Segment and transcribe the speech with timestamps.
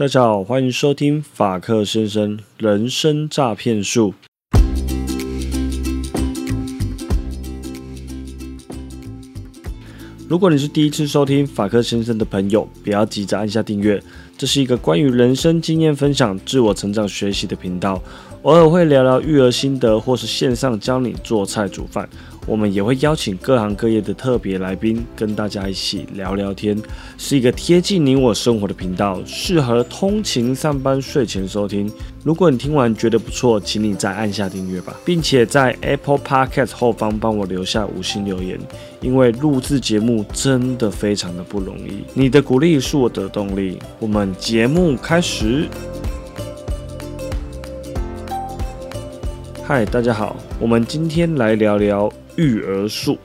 [0.00, 4.14] 大家好，欢迎收听法克先生人生诈骗术。
[10.26, 14.02] 如果你是第一次收听法克先生的朋友，不要急着按下订阅。
[14.38, 18.02] 这是一个关于人生经验分享、自我成长学习的频道，
[18.40, 22.08] 偶尔会聊聊育儿心得，或是线上教你做菜煮饭。
[22.50, 26.76] 我们也会邀请各行各业的特别来宾，跟大家一起聊聊天，
[27.16, 31.88] 是一个贴近你我生活的频道，适合通勤、上班、睡前收听。
[32.24, 38.58] 如果你听完觉得不错，请你再按下订阅吧，并且在 Apple Podcast 后方帮我留下五星留言，
[39.00, 43.78] 因为录制节目真的非常的不容易，你的鼓励是我的动力。
[44.00, 45.68] 我们节目开始。
[49.64, 52.12] 嗨，大家好，我们今天来聊聊。
[52.36, 53.18] 育儿术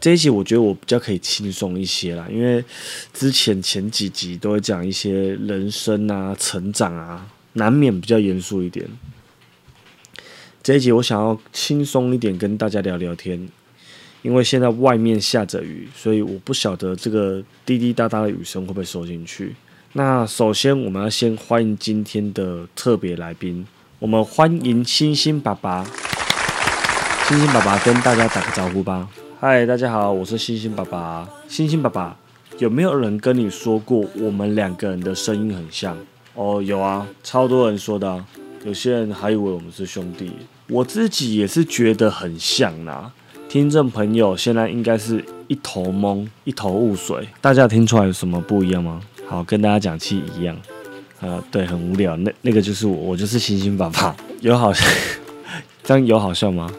[0.00, 2.64] 这一集，我觉得我比较可以轻松一些啦，因为
[3.12, 8.88] 之前前几集都会讲一些人生啊、成长啊，难免比较严肃一点。
[10.62, 13.48] 这一集我想要轻松一点，跟大家聊聊天。
[14.22, 19.54] 因为现在外面下着雨，所以我不晓得这个滴滴答答的雨声会不会收进去。
[19.92, 23.66] 那首先，我们要先欢迎今天的特别来宾，
[24.04, 25.82] 我们欢迎星星爸爸。
[27.26, 29.08] 星星爸爸跟大家打个招呼吧。
[29.40, 31.26] 嗨，大家好，我是星星爸爸。
[31.48, 32.14] 星星爸爸，
[32.58, 35.96] 有没有人跟你说过我们两个人的声音很像？
[36.34, 38.22] 哦，有啊，超多人说的。
[38.66, 40.30] 有些人还以为我们是兄弟，
[40.68, 43.10] 我自己也是觉得很像啦。
[43.48, 47.26] 听众朋友现在应该是一头懵，一头雾水。
[47.40, 49.00] 大家听出来有什么不一样吗？
[49.26, 50.54] 好，跟大家讲，其实一样。
[51.24, 52.14] 呃，对，很无聊。
[52.18, 54.14] 那那个就是我，我就是星星爸爸。
[54.42, 54.84] 有好笑，
[55.82, 56.70] 这样有好笑吗？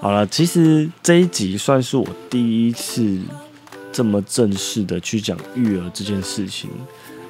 [0.00, 3.18] 好了，其实这一集算是我第一次
[3.92, 6.70] 这么正式的去讲育儿这件事情。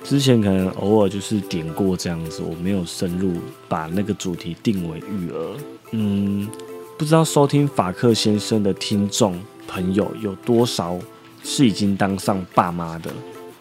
[0.05, 3.33] 之前可能偶尔就是点过这样子，我没有深入
[3.69, 5.57] 把那个主题定为育儿。
[5.91, 6.49] 嗯，
[6.97, 9.37] 不知道收听法克先生的听众
[9.67, 10.97] 朋友有多少
[11.43, 13.11] 是已经当上爸妈的，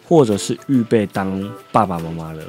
[0.08, 2.42] 或者是预备当爸爸妈妈的？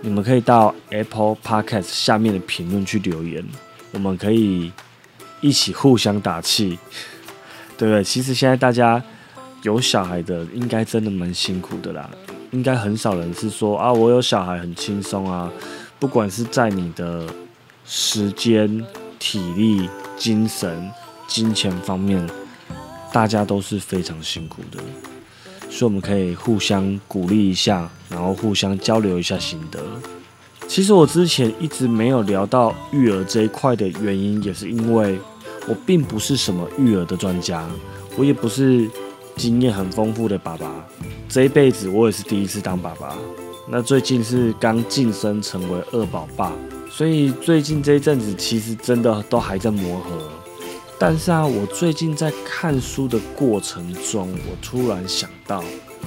[0.00, 3.44] 你们可以到 Apple Podcast 下面的评论区留言，
[3.92, 4.72] 我们可以。
[5.40, 6.78] 一起互相打气，
[7.76, 8.02] 对不对？
[8.02, 9.02] 其实现在大家
[9.60, 12.08] 有小孩的，应该真的蛮辛苦的啦。
[12.52, 15.52] 应该很少人是说啊，我有小孩很轻松啊。
[15.98, 17.26] 不管是在你的
[17.84, 18.82] 时间、
[19.18, 19.86] 体力、
[20.16, 20.90] 精神、
[21.26, 22.26] 金钱方面，
[23.12, 24.82] 大家都是非常辛苦的。
[25.74, 29.80] 所以我们可以互相鼓励一下，然后互相交流一下心得。
[30.68, 35.18] 其实我之前一直没有聊到育儿这一块的原因，也是因为。
[35.66, 37.66] 我并不是什么育儿的专家，
[38.18, 38.86] 我也不是
[39.34, 40.70] 经验很丰富的爸爸。
[41.26, 43.16] 这一辈子我也是第一次当爸爸。
[43.66, 46.52] 那最近是刚晋升成为二宝爸，
[46.90, 50.43] 所以最近这一阵子其实真的都还在磨合。
[51.06, 55.62] 但是啊，我最近在看书的过程中，我突然想到，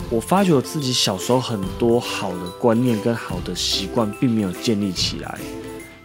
[0.09, 5.37] 我发觉我自己小时候很多好的观念跟好的习惯并没有建立起来。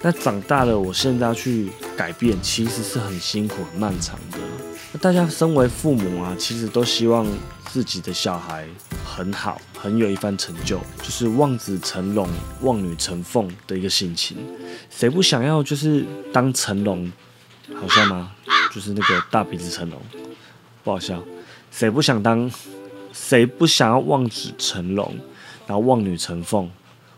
[0.03, 4.37] 那长大了，我现在要去改变，其实是很辛苦、很漫长的。
[4.93, 7.27] 那大家身为父母啊，其实都希望
[7.71, 8.67] 自己的小孩
[9.03, 12.29] 很好，很有一番成就，就是望子成龙、
[12.61, 14.37] 望女成凤的一个心情。
[14.91, 17.11] 谁不想要就是当成龙？
[17.81, 18.31] 好像吗？
[18.75, 20.01] 就是那个大鼻子成龙，
[20.83, 21.23] 不好笑。
[21.71, 22.51] 谁不想当？
[23.13, 25.15] 谁不想要望子成龙，
[25.67, 26.69] 然后望女成凤？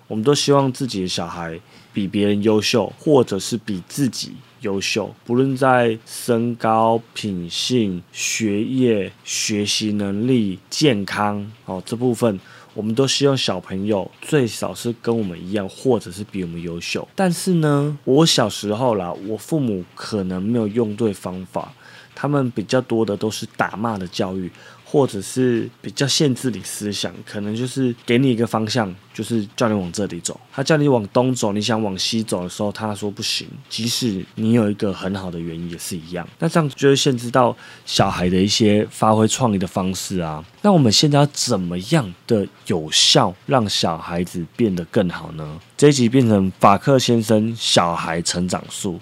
[0.08, 1.60] 我们都希望自己的小孩。
[1.92, 4.32] 比别人优秀，或者是比自己
[4.62, 12.40] 优秀，不论在身高、品性、学业、学习能力、健康哦这部分，
[12.74, 17.06] 我们都希望小朋友最少是跟我们一样，或者是比我们优秀。
[17.14, 21.72] 但是呢，我小时候啦，我父母可能没有用对方法，
[22.14, 24.50] 他们比较多的都是打骂的教育。
[24.94, 30.38] 或者是比较限制你思想，可能就是给你一个方向，就是叫你往这里走。
[30.52, 33.44] 他叫你往东走，你想往西走的时候，他说不行。
[33.68, 36.24] 即使你有一个很好的原因，也是一样。
[36.38, 40.44] 那这样就会限制到小孩的一些发挥创意的方式啊。
[40.62, 45.58] 那我们现在要怎么样的有效让小孩子变得更好呢？
[45.76, 49.00] 这一集变成法克先生小孩成长术。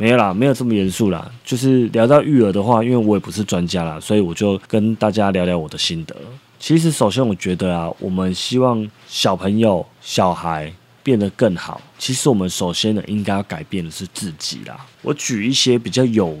[0.00, 1.30] 没有啦，没有这么严肃啦。
[1.44, 6.16] 就是聊到育儿的话，因为我也不是专家啦，所以我就跟大家聊聊我的心得。
[6.58, 11.78] 其实，首先我觉得啊，我们希望小朋友、小孩变得更好。
[11.98, 14.86] 其实，我们首先呢，应该要改变的是自己啦。
[15.02, 16.34] 我举一些比较有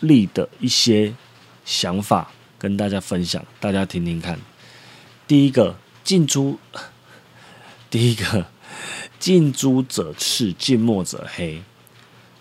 [0.00, 1.14] 利的一些
[1.64, 2.28] 想法
[2.58, 4.36] 跟大家分享，大家听听看。
[5.28, 6.58] 第一个，近朱。
[7.88, 8.46] 第一个，
[9.20, 11.62] 近朱者赤，近墨者黑。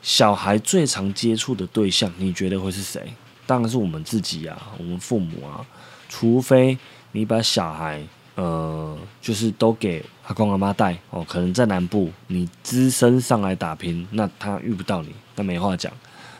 [0.05, 3.11] 小孩最常接触的对象，你觉得会是谁？
[3.47, 5.65] 当然是我们自己啊，我们父母啊。
[6.07, 6.77] 除非
[7.11, 7.99] 你把小孩，
[8.35, 15.91] 呃，就是都给阿公阿妈带哦，可能在南部，你只身上来打拼，那他遇不到你，那没话讲。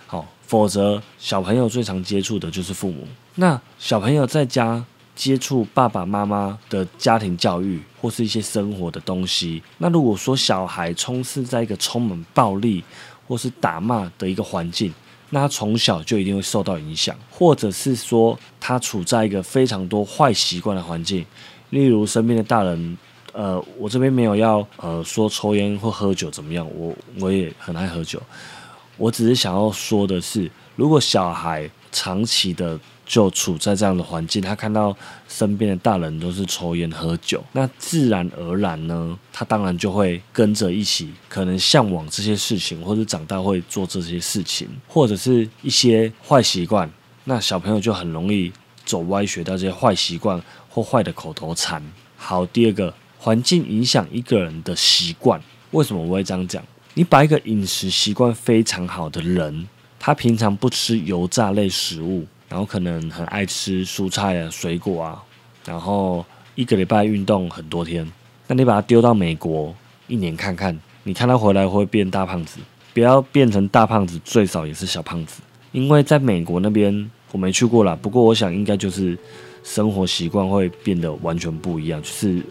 [0.06, 3.07] 好，否则小朋友最常接触的就是父母。
[3.33, 4.85] 那小朋友在家
[5.15, 9.63] 接触爸爸妈妈的家庭教育，或是一些生活的东西。
[9.79, 12.83] 那如果说小孩充斥在一个充满暴力
[13.27, 14.94] 或是打骂的一个环境，
[15.30, 21.25] 那他从小就一定会受到影响，或者是说他处在一个非常多坏习惯的环境，
[21.72, 22.98] 例如身边的大人，
[23.33, 28.22] 呃，我这边没有要呃说抽烟或喝酒怎么样，我我也很爱喝酒，
[28.98, 32.80] 我只是想要说的是，如果小孩长期的。
[33.06, 34.96] 就处在这样的环境，他看到
[35.28, 46.90] 身边的大人都是抽烟喝酒，那自然而然呢，他当然就会跟着一起，可能向往这些事情，或者长大会做这些事情，或者是一些坏习惯，
[47.25, 48.52] 那小朋友就很容易
[48.86, 51.81] 走歪，学到这些坏习惯或坏的口头禅。
[52.18, 55.40] 好，第二个，环境影响一个人的习惯，
[55.72, 56.63] 为什么我会这样讲？
[56.96, 59.68] 你把一个饮食习惯非常好的人，
[60.00, 62.25] 他平常不吃油炸类食物。
[62.56, 65.22] 然后可能很爱吃蔬菜啊、水果啊，
[65.66, 66.25] 然后
[66.56, 68.10] 一个礼拜运动很多天。
[68.48, 69.75] 那你把他丢到美国
[70.07, 72.62] 一年看看，你看他回来会变大胖子？
[72.94, 75.42] 不要变成大胖子，最少也是小胖子。
[75.74, 79.18] 因为在美国那边我没去过啦，不过我想应该就是
[79.62, 82.42] 生活习惯会变得完全不一样，就是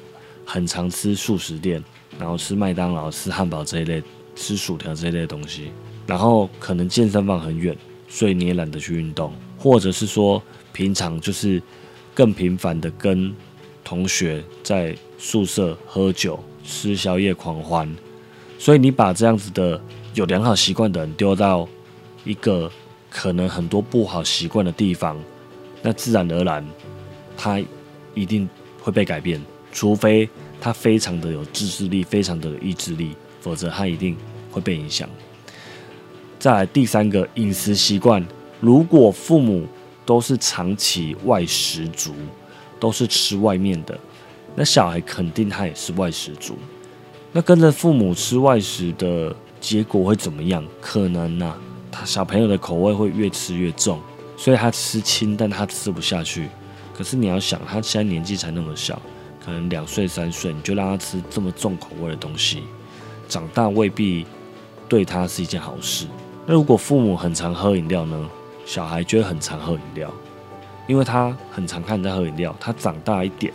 [0.45, 1.83] 很常吃素食店，
[2.19, 4.03] 然后吃麦当劳、吃汉堡这一类、
[4.37, 5.73] 吃薯条这一类东西，
[6.07, 7.75] 然后可能健身房很远，
[8.07, 9.33] 所以你也懒得去运动。
[9.65, 10.43] 或者是说，
[10.75, 11.63] 平常就是
[12.13, 13.35] 更频繁的跟
[13.83, 17.91] 同学在宿舍喝酒、吃宵夜、狂欢，
[18.59, 19.81] 所以你把这样子的
[20.13, 21.67] 有良好习惯的人丢到
[22.25, 22.71] 一个
[23.09, 25.19] 可能很多不好习惯的地方，
[25.81, 26.63] 那自然而然
[27.35, 27.59] 他
[28.13, 28.47] 一定
[28.83, 29.41] 会被改变，
[29.73, 30.29] 除非
[30.61, 34.15] 他非常的有自制力、非常的有意志力，否则他一定
[34.51, 35.09] 会被影响。
[36.39, 38.23] 再来第三个饮食习惯。
[38.61, 39.67] 如果父母
[40.07, 42.15] 都是长期外食族，
[42.79, 43.99] 都是吃外面的，
[44.55, 46.57] 那小孩肯定他也是外食族。
[47.33, 50.65] 那跟着父母吃外食的结果会怎么样？
[50.81, 51.55] 可能呢，
[51.91, 53.99] 他小朋友的口味会越吃越重，
[54.37, 56.49] 所以他吃清但他吃不下去。
[56.97, 59.01] 可是你要想，他现在年纪才那么小，
[59.45, 62.63] 可能两岁三岁，你就让他吃这么重口味的东西，
[63.29, 64.25] 长大未必
[64.89, 66.07] 对他是一件好事。
[66.47, 68.31] 那如果父母很常喝饮料呢？
[68.65, 70.13] 小孩就会很常喝饮料，
[70.87, 72.55] 因为他很常看你在喝饮料。
[72.59, 73.53] 他长大一点，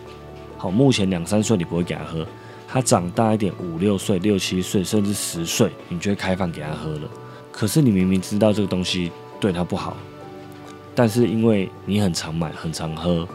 [0.56, 2.26] 好，目前两三岁你不会给他喝，
[2.68, 7.08] 他长大一点，五六岁、六七岁，甚至十岁，你就会开放给他喝了。
[7.50, 9.10] 可是你明明知道这个东西
[9.40, 9.96] 对他不好，
[10.94, 13.26] 但是因为你很常买、很常喝，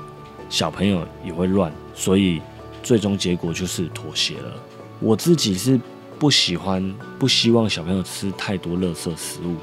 [0.50, 2.42] 小朋友也会乱，所以
[2.81, 4.54] 最终结果就是妥协了。
[5.01, 5.80] 我自己是
[6.18, 9.57] 不喜欢、不希望小朋友吃太多垃圾食物，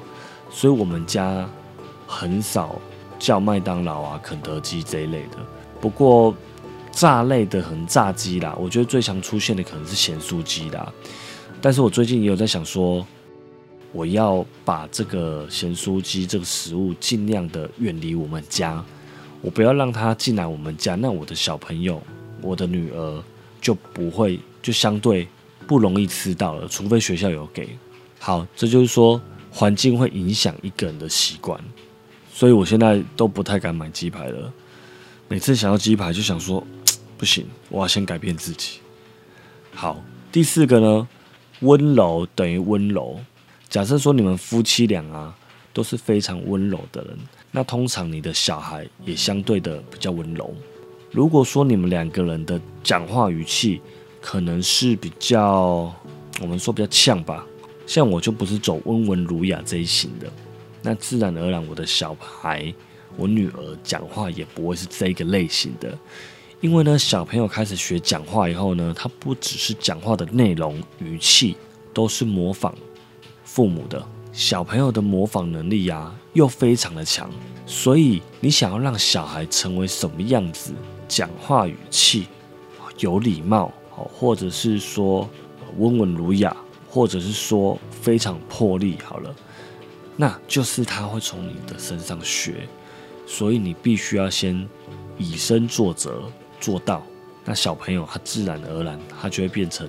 [0.50, 1.48] 所以我们家。
[2.12, 2.78] 很少
[3.18, 5.38] 叫麦当劳啊、肯德基这一类的。
[5.80, 6.34] 不过
[6.90, 10.92] 炸类的很炸鸡啦，我觉得最常出现的可能是咸酥鸡啦。
[11.62, 13.04] 但是我最近也有在想说，
[13.92, 18.84] 我要把这个咸酥鸡这个食物尽量的远离我们家，
[19.40, 22.00] 我不要让它进来我们家，那我的小朋友、
[22.42, 23.24] 我的女儿
[23.60, 25.26] 就不会就相对
[25.66, 27.70] 不容易吃到了，除非学校有给。
[28.18, 29.20] 好，这就是说
[29.50, 31.58] 环境会影响一个人的习惯。
[32.42, 34.52] 所以我现在都不太敢买鸡排了。
[35.28, 36.66] 每次想要鸡排，就想说
[37.16, 38.80] 不行，我要先改变自己。
[39.72, 41.06] 好，第四个呢，
[41.60, 43.16] 温柔等于温柔。
[43.68, 45.32] 假设说你们夫妻俩啊
[45.72, 47.16] 都是非常温柔的人，
[47.52, 50.52] 那通常你的小孩也相对的比较温柔。
[51.12, 53.80] 如果说你们两个人的讲话语气
[54.20, 55.94] 可能是比较，
[56.40, 57.46] 我们说比较呛吧，
[57.86, 60.26] 像我就不是走温文儒雅这一型的。
[60.82, 62.74] 那自然而然，我的小孩，
[63.16, 65.96] 我女儿讲话也不会是这个类型的，
[66.60, 71.56] 因为呢，小朋友开始学讲话以后呢，他不只是讲话的内容、语气
[71.94, 72.74] 都是模仿
[73.44, 77.30] 父母的，小朋友的模仿能力呀又非常的强，
[77.64, 80.72] 所以你想要让小孩成为什么样子，
[81.06, 82.26] 讲话语气
[82.98, 85.28] 有礼貌，好，或者是说
[85.78, 86.56] 温文儒雅，
[86.88, 89.32] 或者是说非常魄力，好了。
[90.16, 92.68] 那就是他会从你的身上学，
[93.26, 94.68] 所以你必须要先
[95.18, 96.22] 以身作则，
[96.60, 97.02] 做到，
[97.44, 99.88] 那小朋友他自然而然他就会变成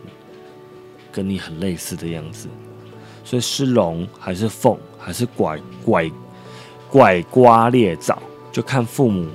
[1.11, 2.47] 跟你很类似的样子。
[3.25, 6.11] 所以是龙还是凤还是拐拐
[6.89, 9.29] 拐瓜裂枣，就看父母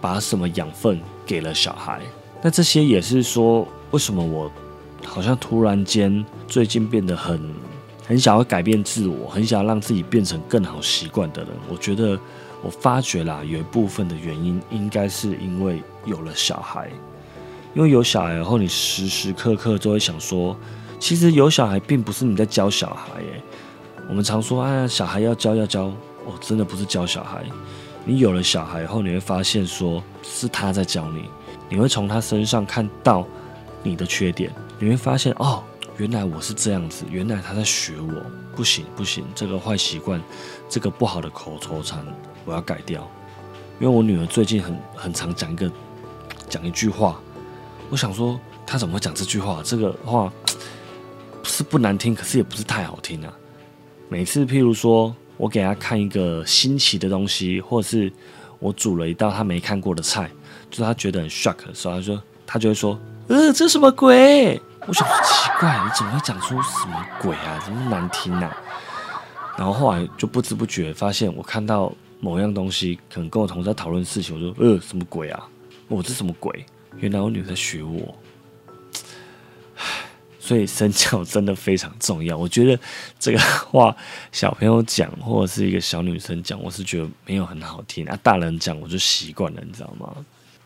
[0.00, 2.00] 把什么养分给了小孩。
[2.42, 4.50] 那这些也是说，为什么我
[5.04, 7.40] 好像突然间最近变得很
[8.10, 11.52] 很想要改变自我，很想要让自己变成更好习惯的人？
[11.68, 12.18] 我觉得
[12.60, 16.90] 我发觉啦，有一部分的原因应该是因为有了小孩，
[17.72, 20.56] 因为有小孩后，你时时刻刻都会想说。
[20.98, 23.40] 其实有小孩，并不是你在教小孩耶。
[24.08, 27.44] 我们常说，啊，小孩要教要教，哦，真的不是教小孩。
[28.04, 31.26] 你有了小孩以后，你会发现，说是他在教你。
[31.68, 33.24] 你会从他身上看到
[33.84, 35.62] 你的缺点，你会发现，哦，
[36.00, 38.24] 原来我是这样子，原来他在学我。
[38.56, 40.20] 不行不行，这个坏习惯，
[40.66, 42.02] 这个不好的口头禅，
[42.46, 43.06] 我要改掉。
[43.78, 45.70] 因为我女儿最近很很常讲一个
[46.48, 47.20] 讲一句话，
[47.90, 49.62] 我想说，她怎么会讲这句话？
[49.62, 50.32] 这个话。
[51.44, 53.32] 是不难听，可是也不是太好听啊。
[54.08, 58.10] 每次，譬如说我给她看一个新奇的东西，或者是
[58.58, 60.30] 我煮了一道她没看过的菜，
[60.70, 64.60] 就她觉得很 shock 的时候，她说她就会说：“呃，这什么鬼？”
[64.90, 67.62] 我想说奇怪，你怎么会讲出什么鬼啊？
[67.64, 68.56] 怎么难听啊？
[69.56, 75.46] 然后后来就不知不觉发现，我看到某样东西，可能跟我同事在讨论事情，我说：“呃，什么鬼啊？
[75.86, 76.66] 我这什么鬼？”
[76.98, 78.12] 原来我女儿在学我。
[80.40, 82.36] 所以身教真的非常重要。
[82.36, 82.76] 我觉得
[83.16, 83.38] 这个
[83.70, 83.94] 话
[84.32, 88.18] 小朋友讲，或者是一个小女生讲，我是觉得没有很好听啊。
[88.24, 90.12] 大人讲我就习惯了，你知道吗？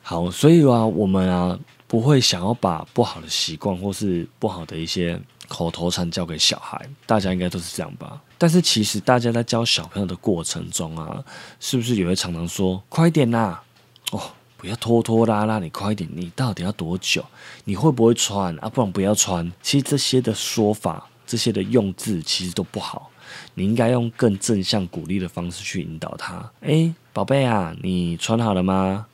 [0.02, 1.58] 好，所以啊，我们啊
[1.94, 6.84] 不会想要把不好的习惯或是不好的一些口头禅教给小孩。
[7.06, 8.20] 大家应该都是这样吧？
[8.36, 11.22] 但是其实大家在教小朋友的过程中啊，
[11.60, 13.62] 是不是也会常常说快点啦？
[14.10, 14.20] 哦。
[14.56, 16.08] 不要拖拖拉拉，你快点！
[16.12, 17.22] 你到底要多久？
[17.64, 18.68] 你会不会穿啊？
[18.68, 19.52] 不然不要穿。
[19.62, 23.10] 其实这些的说法，这些的用字，其实都不好。
[23.52, 26.50] 你应该用更正向、鼓励的方式去引导他。
[26.62, 29.06] 哎，宝贝啊，你穿好了吗？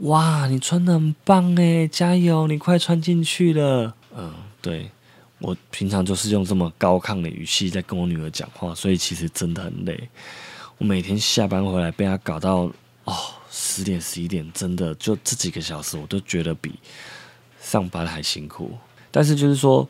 [0.00, 2.46] 哇，你穿的很棒哎，加油！
[2.46, 3.94] 你快穿进去了。
[4.16, 4.90] 嗯，对
[5.38, 10.08] 我平常就是用这么高亢的语气在跟我女儿讲话，所以其实真的很累。
[10.78, 12.70] 我每天下班回来被她搞到
[13.04, 13.14] 哦。
[13.52, 16.72] 十点十一点，真的就这几个小时，我都觉得比
[17.60, 18.70] 上班还辛苦。
[19.10, 19.88] 但是就是说，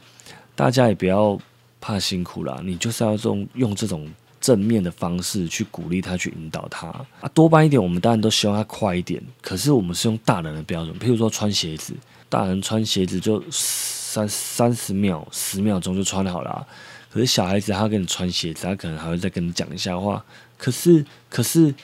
[0.55, 1.39] 大家也不要
[1.79, 7.29] 怕辛苦啦，你就是要用用这种正面的方式去鼓励他，去引导他啊。
[7.35, 9.23] 多半一点，我们当然都希望他快一点。
[9.43, 11.95] 可是我们是用大人的标准，譬如说穿鞋子，
[12.29, 16.67] 大人穿鞋子就三三十秒、十秒钟就穿好了。
[17.11, 20.25] 可是小孩子他跟你穿鞋子，他可能还会再跟你讲一下话。
[20.57, 21.75] 可是，可是，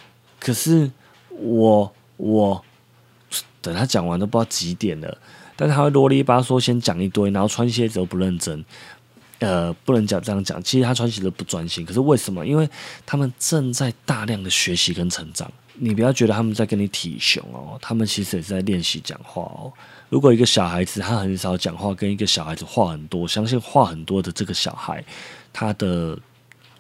[0.41, 0.91] 可是。
[1.39, 2.65] 我我
[3.61, 5.19] 等他讲完都不知道几点了，
[5.55, 8.65] 但是他会啰里吧嗦先讲一堆，然后穿鞋子又不认真，
[9.39, 10.63] 呃，不能讲这样讲。
[10.63, 12.47] 其实他穿鞋子不专心，可是为什么？
[12.47, 12.69] 因为
[13.05, 15.51] 他们正在大量的学习跟成长。
[15.75, 19.73] 你不要觉得他们在跟你体熊哦，他们其实也是在练习讲话哦。
[20.09, 25.05] 如果一个小孩子他很少讲话，跟一个小孩子话很多，相信话很多的这个小孩，
[25.53, 26.19] 他的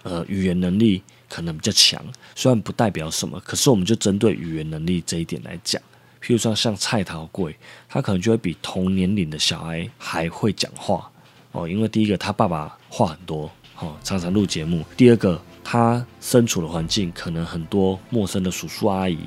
[0.02, 1.02] 呃语言能力。
[1.28, 2.00] 可能比较强，
[2.36, 5.82] 虽然不代表什么，可是我们就针对语言能力这一点来讲，
[6.22, 7.56] 譬如说像蔡桃贵，
[7.88, 11.10] 他可能就会比同年龄的小孩还会讲话
[11.56, 19.18] 哦，因为第一个他爸爸话很多，哦，常常录节目；第二个他身处的环境可能很多陌生的叔叔阿姨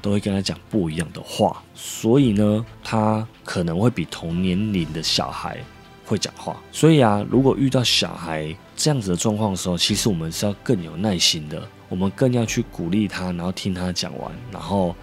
[0.00, 5.58] 都会跟他讲不一样的话，所以呢，他可能会比同年龄的小孩。
[6.06, 14.94] 会讲话，所以啊，如果遇到小孩这样子的状况的时候，其实我们是要更有耐心的，我们更要去鼓励他，然后听他讲完，然后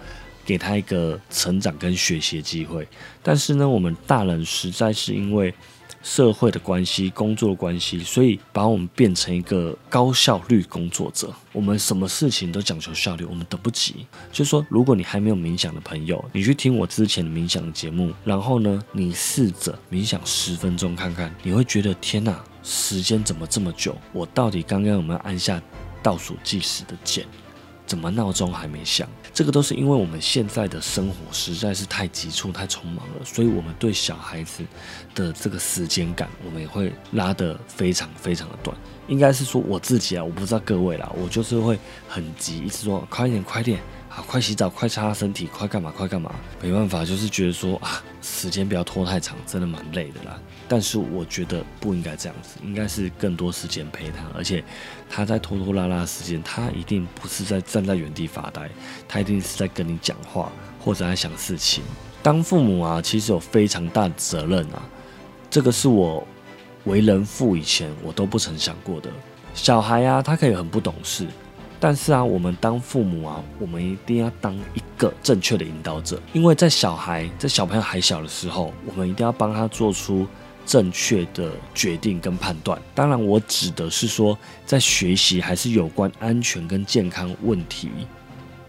[0.44, 2.86] 给他一个成长跟学习的机会。
[3.20, 5.52] 但是呢，我们大人实在是因为。
[6.02, 11.32] 社会的关系、工作的关系，所以把我们变成一个高效率工作者。
[11.52, 14.06] 我们什么事情都讲求效率，我们等不及。
[14.32, 23.96] 就说，如果你还没有冥想的朋友，你去听我之前冥想的节目，然后呢，你试着冥想十分钟看看，你会觉得天哪，时间怎么这么久？
[24.12, 25.62] 我到底刚刚有没有按下
[26.02, 27.24] 倒数计时的键？
[27.86, 29.08] 怎么闹钟还没响？
[29.34, 34.62] 这个都是因为我们现在的生活实在是太急促、太匆忙了，所以我们对小孩子
[35.14, 38.76] 的这个时间感，我们也会拉得非常非常的短。
[39.08, 43.80] 应该是说我自己啊，我不知道各位啦，我就是会很急，一直说快点、快点。
[44.12, 46.34] 啊，快洗澡，快擦身体，快干嘛，快干嘛？
[46.60, 50.38] 没办法，就是觉得说啊，时间不要拖太长，真的蛮累的啦。
[50.68, 54.62] 但是我觉得不应该这样子，应该是更多时间陪他，而且
[55.14, 58.66] 他在拖拖拉拉的时间，他一定不是在站在原地发呆，
[59.06, 60.50] 他一定是在跟你讲话，
[60.80, 61.84] 或者在想事情。
[62.22, 64.80] 当父母啊，其实有非常大的责任啊，
[65.50, 66.26] 这个是我
[66.84, 69.10] 为人父以前我都不曾想过的。
[69.52, 71.26] 小孩啊，他可以很不懂事，
[71.78, 80.26] 但是啊，我们当父母啊，我们一定要当一个正确的引导者，因为在小孩在小朋友还小的时候，我们一定要帮他做出
[80.64, 82.80] 正确的决定跟判断。
[82.94, 87.90] 当然，我指的是说，在学习还是有关安全跟健康问题。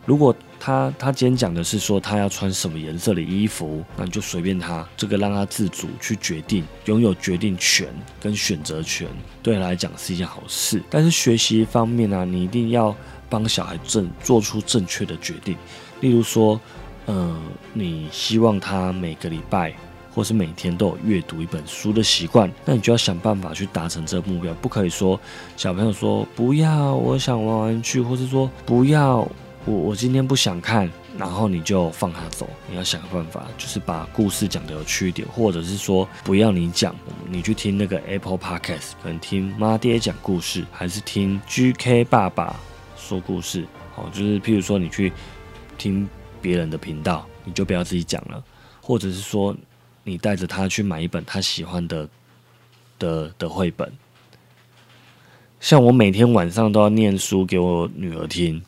[0.05, 7.87] 如果他他今天讲的是说他要穿什么颜色的衣服，那你就随便他，这个让他自主去决定，拥有决定权
[8.19, 9.07] 跟选择权，
[9.41, 10.83] 对他来讲是一件好事。
[10.89, 12.93] 但是学习方面呢，你一定要
[13.29, 15.55] 帮小孩正做出正确的决定。
[16.01, 16.59] 例如说，
[17.05, 17.39] 呃，
[17.71, 19.73] 你希望他每个礼拜
[20.13, 24.53] 或是每天都有阅读一本书的习惯，那你就要想办法去达成这个目标。
[24.55, 25.19] 不可以说
[25.57, 29.27] 小朋友说不要，我想玩玩具，或是说不要。
[29.65, 32.49] 我我今天不想看，然后你就放他走。
[32.69, 36.93] 你要想个办法，就是把故事讲的有趣一点，或者是说不要你讲，
[37.29, 42.59] 你去听那个 Apple Podcast，可能听妈爹讲故事，还是听 GK 爸爸
[42.97, 43.65] 说故事。
[43.95, 45.13] 哦，就是譬如说你去
[45.77, 46.05] 听
[46.41, 48.43] 别人的频道，你就不要自己讲了，
[48.81, 49.55] 或者是说
[50.03, 52.09] 你带着他去买一本他喜欢的
[52.99, 53.91] 的的绘本。
[55.59, 58.61] 像我每天晚上都要念书给我女儿听。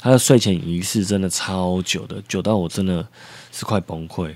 [0.00, 3.06] 他的睡前仪式真的超久的，久到我真的
[3.52, 4.34] 是快崩溃。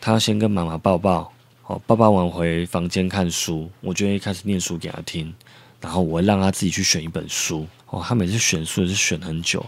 [0.00, 1.32] 他要先跟妈妈抱抱，
[1.66, 5.34] 哦，抱抱完回房间看书，我就会开始念书给他听，
[5.80, 7.66] 然后我会让他自己去选一本书。
[7.86, 9.66] 哦，他每次选书也是选很久，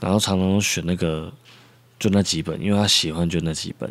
[0.00, 1.32] 然后常常选那个
[1.98, 3.90] 就那几本，因为他喜欢就那几本。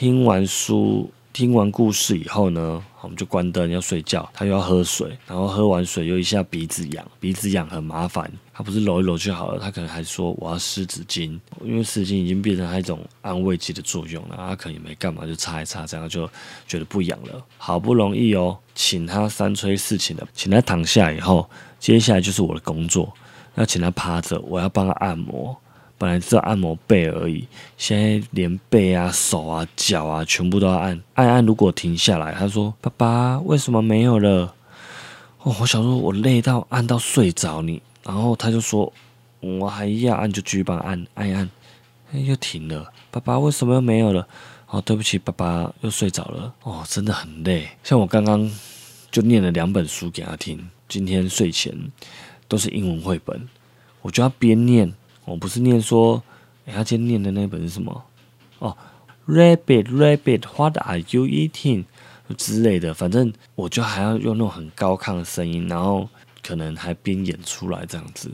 [0.00, 1.10] 听完书。
[1.30, 4.26] 听完故事以后呢，我们就关灯要睡觉。
[4.32, 8.32] 他又要喝水，然后喝完水又一下鼻子痒，鼻子痒很麻烦。
[8.54, 14.36] 他不是揉一揉就好了，他可能还说我要湿纸巾，因为湿纸巾已经变成他一种安慰剂的作用了。
[14.38, 16.26] 他可能也没干嘛，就擦一擦，这样就
[16.66, 17.44] 觉得不痒了。
[17.58, 23.12] 好不容易哦，请他三催四请的，请他躺下以后，接下来就是我的工作，
[23.56, 25.54] 要请他趴着，我要帮他按摩。
[26.00, 30.98] 本来只按摩背而已，现在连背啊、手啊、脚啊，全部都要按。
[31.12, 34.54] 按按，如果停下来，他说：“爸爸，为什么没有了？”
[35.44, 38.90] 哦，我想说，我累到按到睡着你，然后他就说
[39.40, 41.46] ：“我还要按，就继续帮按按一按。”
[42.26, 42.90] 又停了。
[43.10, 44.26] 爸爸，为什么又没有了？
[44.68, 46.54] 哦，对不起，爸爸又睡着了。
[46.62, 47.68] 哦，真的很累。
[47.84, 48.50] 像我刚刚
[49.10, 51.76] 就念了两本书给他听，今天睡前
[52.48, 53.46] 都是英文绘本，
[54.00, 54.90] 我就要边念。
[55.30, 56.20] 我不是念说，
[56.66, 58.04] 他今天念的那本是什么？
[58.58, 58.76] 哦
[59.28, 61.84] ，Rabbit, Rabbit, What are you eating？
[62.36, 66.08] 之类的，反正我就还要用那种很高亢的声音，然后
[66.42, 68.28] 可能还边演出来这样子，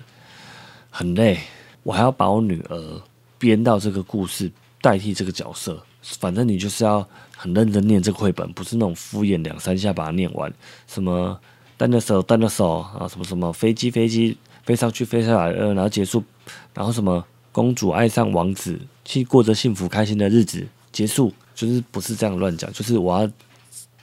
[0.89, 1.39] 很累。
[1.83, 3.03] 我还要把我女儿
[3.39, 5.79] 编到这个故事，代替这个角色。
[6.01, 7.07] 反正你就是要
[7.37, 10.51] 很认真念这个绘本，不是那种敷衍两三下把它念完。
[10.87, 11.39] 什么
[11.77, 14.39] 单着手，单着手啊，什么什么飞机，飞机。
[14.65, 16.25] 飞上去，飞下来，然后结束，
[16.75, 23.31] 然后什么公主爱上王子，去过着幸福开心的日子，结束，就是不是这样乱讲，就是我要，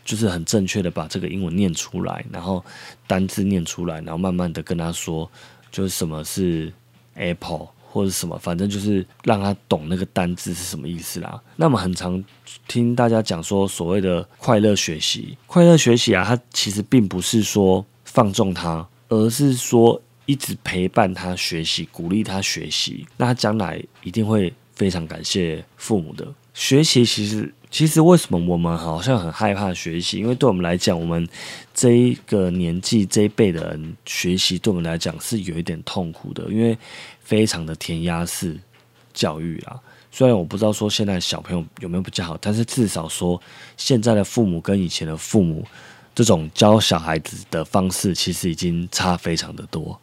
[0.03, 2.63] 就是很正确的把这个英文念出来，然后
[3.05, 5.29] 单字念出来，然后慢慢的跟他说，
[5.71, 6.73] 就是什么是
[7.13, 11.39] apple 或者什么，反正就是让他懂那个单字是什么意思啦。
[11.55, 12.23] 那么很常
[12.67, 20.01] 听大家讲说所谓的快乐学习，快乐学习啊，它其实并不是说放纵他，而是说。
[20.25, 26.25] 一直陪伴他学习，鼓励他学习，那他将来一定会非常感谢父母的。
[26.53, 30.19] 学习其实，其实为什么我们好像很害怕学习？
[30.19, 31.27] 因为对我们来讲，我们
[31.73, 36.77] 这一个年纪这一辈的人学习，对我们来讲是有一点痛苦的，因为
[37.21, 38.57] 非常的填鸭式
[39.13, 39.79] 教育啊。
[40.11, 43.41] 虽然我不知道说现在小朋友有没有比较好，但是至少说
[43.75, 45.65] 现在的父母跟以前的父母。
[46.15, 49.99] 这种教小孩子的方式，其实已经差非常的多。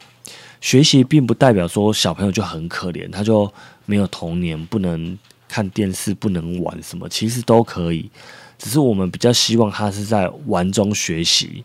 [0.61, 3.51] 学习并不代表说小朋友就很可怜，他就
[3.87, 5.19] 没有童年，不能
[5.49, 8.11] 看电视，不能玩什么，其实都可以。
[8.59, 11.65] 只是我们比较希望他是在玩中学习，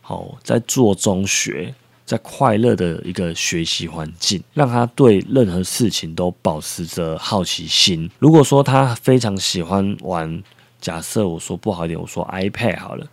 [0.00, 1.74] 好，在做中学，
[2.06, 8.10] 在快乐的一个学习环境，让他对任何事情都保持着好奇心。
[8.18, 10.42] 如果说他非常喜欢玩，
[10.80, 13.06] 假设我说不好一点，我说 iPad 好了。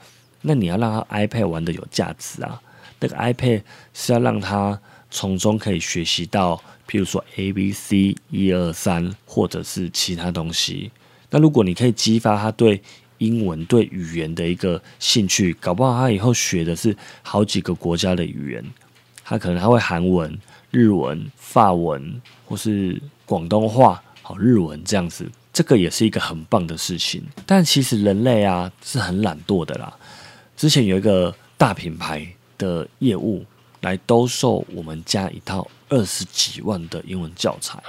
[0.44, 2.62] 那你要让他 iPad 玩的有价值啊，
[3.02, 3.62] 那个 iPad
[3.94, 4.80] 是要让他
[5.12, 6.56] 从中可以学习到，
[6.90, 10.90] 譬如说 A B C 一二三，或者是其他东西。
[11.30, 12.82] 那如果你可以激发他对
[13.20, 18.66] 英文、对语言的一个兴趣，搞不好他以后学的是好几个国家的语言，
[19.24, 20.36] 他可能他会韩文、
[20.72, 25.30] 日文、法文，或是广东话、好日文这样子。
[25.54, 27.22] 这个也是一个很棒的事情。
[27.46, 29.94] 但其实人类啊是很懒惰的啦。
[30.56, 32.26] 之前有一个大品牌
[32.58, 33.46] 的业务
[33.82, 37.82] 来兜售我们家一套二十几万的英文教材，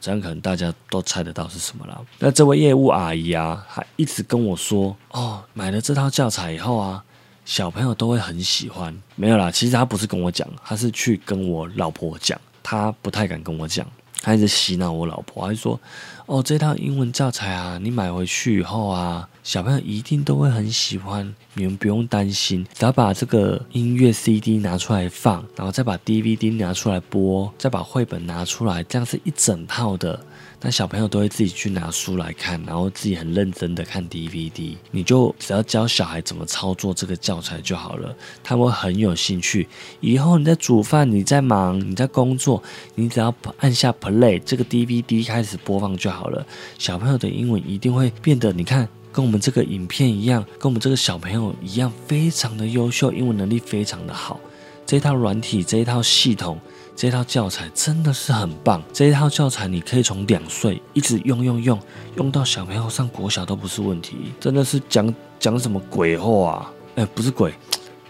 [0.00, 2.04] 这样可能大家都猜得到是什么了。
[2.18, 7.04] 那这位业务阿姨啊，还一直跟我说：“哦，买了这套教材以后啊。”
[7.44, 9.50] 小朋友都会很喜欢，没有啦。
[9.50, 13.86] 其实她不是跟我讲，她是去跟我老婆讲，她不太敢跟我讲，
[14.24, 15.78] 他一直洗脑我老婆，他就说
[16.24, 30.18] ：“哦，这套英文教材啊，你买回去以后啊，小朋友一定都会很喜欢，你们不用担心，只要把这个音乐 CD 拿出来放，然后再把 DVD 拿出来播，再把绘本拿出来，这样是一整套的。”
[30.66, 34.74] 那小朋友都会自己去拿书来看，然后自己很认真的看 DVD。
[34.92, 39.68] 你就只要教小孩怎么操作这个教材就好了，他们会很有兴趣。
[40.00, 42.62] 以后你在煮饭、你在忙、你在工作，
[42.94, 46.46] 你只要按下 Play 这个 DVD 开始播放就好了。
[46.78, 54.40] 小朋友的英文一定会变得，你看跟我们这个影片一样，跟我们这个小朋友一样，非常的优秀，英文能力非常的好。
[54.86, 56.58] 这套软体，这一套系统。
[56.96, 58.82] 这套教材真的是很棒。
[58.92, 61.80] 这一套教材你可以从两岁一直用用用
[62.16, 64.32] 用到小朋友上国小都不是问题。
[64.38, 66.72] 真的是讲讲什么鬼话啊？
[66.94, 67.52] 哎，不是鬼，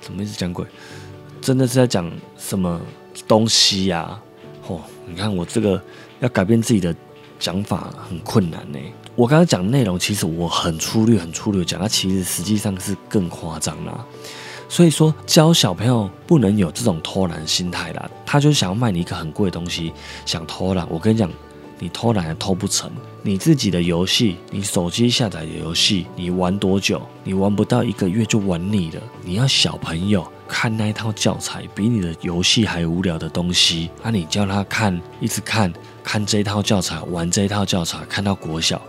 [0.00, 0.66] 怎么一直讲鬼？
[1.40, 2.80] 真的是在讲什么
[3.26, 4.20] 东西呀？
[4.66, 5.82] 哦，你看我这个
[6.20, 6.94] 要改变自己的
[7.38, 8.78] 讲法很困难呢。
[9.16, 14.04] 我刚才讲内容，其实我很粗略、很粗略讲，它其实实际上是更夸张啦。
[14.68, 18.10] 所以说，教小朋友不能有这种偷懒心态啦。
[18.26, 19.92] 他就想要卖你一个很贵的东西，
[20.26, 20.86] 想偷懒。
[20.90, 21.30] 我跟你讲，
[21.78, 22.90] 你偷懒也偷不成。
[23.22, 27.00] 你自己的游戏，你手机下载的游戏，你玩多久？
[27.22, 29.00] 你玩不到一个月就玩腻了。
[29.22, 35.72] 你要小朋友看那一套教材，比你的游戏还无聊的东西，那你叫他看，一直看，
[36.02, 38.80] 看这套教材，玩这套教材，看到国小。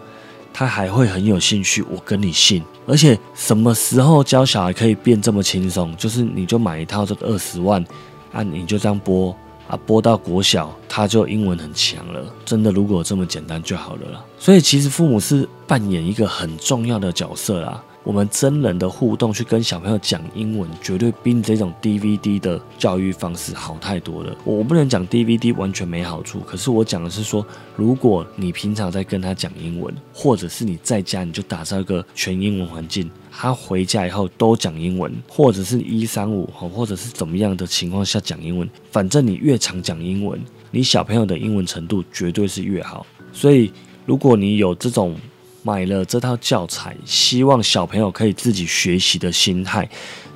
[0.57, 2.63] 他还会很有兴趣，我跟你信。
[2.87, 5.93] 而且什么时候教小孩可以变这么轻松？
[5.97, 7.83] 就是你就买一套这个二十万，
[8.31, 9.35] 啊，你就这样播
[9.67, 12.23] 啊，播到国小，他就英文很强了。
[12.45, 14.23] 真的，如果这么简单就好了啦。
[14.39, 17.83] 所以其实父母是扮演一个很重要的角色啦。
[18.05, 24.37] 我们真人的互动去跟小朋友讲英文，绝对比你这种 DVD 的教育方式好太多了。
[24.45, 27.43] 我不能讲 DVD 完全没好处，可是我讲的是说，
[27.75, 40.39] 如果你平常在跟他讲英文，或者是你在家你就打造一个全英文环境，他回家以后都讲英文，或者是一三五或者是怎么样的情况下讲英文，反正你越常讲英文，
[40.69, 43.03] 你小朋友的英文程度绝对是越好。
[43.33, 43.73] 所以，
[44.05, 45.17] 如果你有这种，
[45.65, 49.89] 买了这套教材，希望小朋友可以自己学习的心态，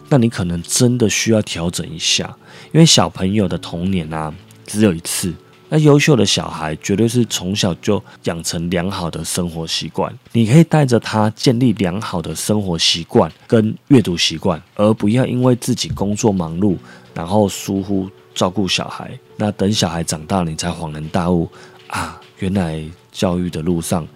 [0.09, 2.35] 那你可能真的需要调整一下，
[2.71, 4.33] 因为小朋友的童年啊
[4.65, 5.31] 只有一次。
[5.71, 16.75] 那优秀的小孩绝对是从小就养成良好的生活习惯，你可以带着他建立良好的生活习惯跟阅读习惯，而不要因为自己工作忙碌，
[17.13, 19.11] 然后疏忽照顾小孩。
[19.37, 21.47] 那等小孩长大，你才恍然大悟
[21.85, 24.07] 啊，原来教育的路上。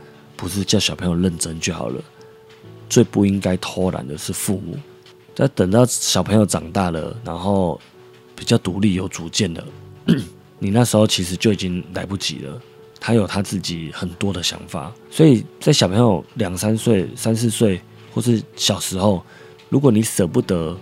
[0.43, 2.03] 不是叫小朋友认真就好了，
[2.89, 4.77] 最不应该偷懒的是父母。
[5.33, 7.79] 在等到小朋友长大了，然后
[8.35, 9.65] 比较独立有主见了，
[10.59, 12.61] 你那时候其实就已经来不及了。
[12.99, 17.79] 他有他自己很多的想法，所以在小朋友两三岁、三四岁
[18.13, 19.25] 或是小时候，
[19.69, 20.77] 如果你舍不得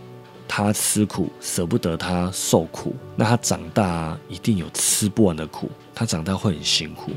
[0.47, 7.12] 他吃苦，舍不得他受苦，那他长大一定有吃不完的苦，他长大会很辛苦。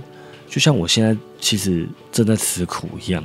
[0.49, 3.23] 就像我现在其实正在吃苦一样。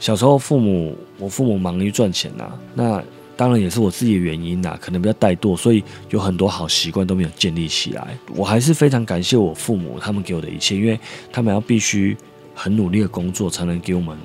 [0.00, 3.02] 小时候父母，我父母忙于赚钱呐，那
[3.36, 8.18] 当然也是我自己的原因呐，可能比较怠惰，所以有很多好习惯都没有建立起来。
[8.34, 10.98] 我还是非常感谢我父母，他们给我的一切，因为
[11.32, 12.16] 他们要必须
[12.54, 14.18] 很努力的工作，才能给我们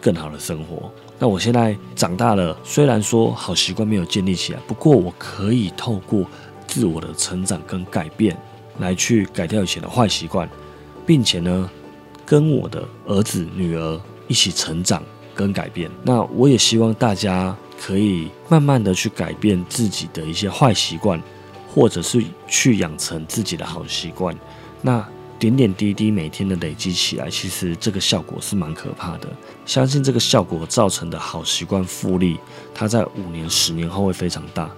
[0.00, 0.90] 更好的生活。
[1.18, 6.26] 那我现在长大了，虽然说好习惯没有建立起来，不过我可以透过
[6.66, 8.36] 自我的成长跟改变，
[8.78, 10.48] 来去改掉以前的坏习惯。
[11.10, 11.68] 并且呢，
[12.24, 15.02] 跟我的儿子、女儿一起成长
[15.34, 15.90] 跟改变。
[16.04, 21.20] 那我也希望大家可以慢慢的去改变自己的一些坏习惯，
[21.74, 24.32] 或者是去养成自己的好习惯。
[24.82, 25.04] 那
[25.36, 29.28] 点点滴滴每天的累积起来，其实这个效果是蛮可怕的。
[29.66, 32.38] 相信这个效果造成的好习惯复利，
[32.72, 34.70] 它在五年、十年后会非常大。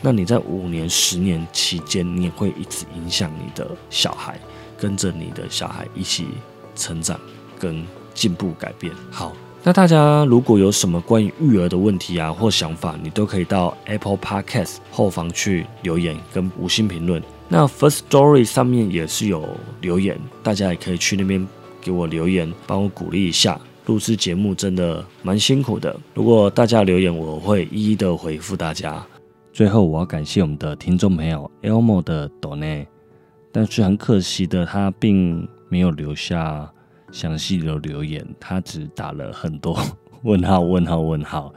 [0.00, 4.38] 那你在五年、十年期间，你也会一直影响你的小孩。
[4.80, 6.28] 跟着你的小孩一起
[6.74, 7.20] 成长、
[7.58, 8.92] 跟进步、改变。
[9.10, 17.22] 好，那大家如果有什么关于育儿的问题啊或想法，你都可以到 Apple Podcast 后方去留言跟五星评论。
[17.48, 19.46] 那 First Story 上面也是有
[19.82, 21.46] 留言，大家也可以去那边
[21.80, 23.60] 给我留言，帮我鼓励一下。
[23.86, 29.04] 录制节目真的蛮辛苦的，如果大家留言，我会一一的回复大家。
[29.52, 32.86] 最后，我要感谢我们的听众朋友 Elmo 的 Donate，
[33.52, 36.70] 但是很可惜的，他并没有留下
[37.12, 39.78] 详细的留言，他只打了很多
[40.22, 41.52] 问号、问号、问号。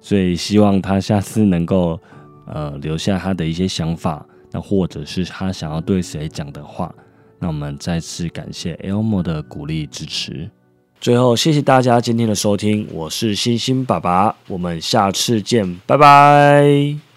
[0.00, 1.98] 所以希望他下次能够
[2.46, 6.94] 呃留下他的一些想法，那或者是他想要对谁讲的话。
[7.40, 10.50] 那我们再次感谢 Elmo 的鼓励支持。
[11.00, 17.07] 最后，谢谢大家今天的收听，我是星星爸爸，我们下次见，拜拜。